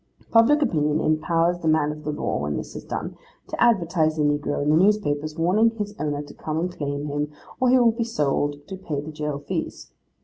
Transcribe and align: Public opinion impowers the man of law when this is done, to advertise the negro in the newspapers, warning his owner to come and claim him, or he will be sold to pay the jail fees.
Public 0.31 0.63
opinion 0.63 0.97
impowers 0.97 1.61
the 1.61 1.67
man 1.67 1.91
of 1.91 2.07
law 2.07 2.39
when 2.39 2.57
this 2.57 2.75
is 2.75 2.83
done, 2.83 3.15
to 3.49 3.61
advertise 3.63 4.15
the 4.15 4.23
negro 4.23 4.59
in 4.63 4.71
the 4.71 4.75
newspapers, 4.75 5.35
warning 5.37 5.69
his 5.77 5.93
owner 5.99 6.23
to 6.23 6.33
come 6.33 6.59
and 6.59 6.75
claim 6.75 7.05
him, 7.05 7.31
or 7.59 7.69
he 7.69 7.77
will 7.77 7.91
be 7.91 8.03
sold 8.03 8.67
to 8.67 8.77
pay 8.77 8.99
the 8.99 9.11
jail 9.11 9.37
fees. 9.37 9.91